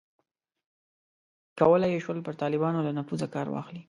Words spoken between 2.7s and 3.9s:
له نفوذه کار واخلي.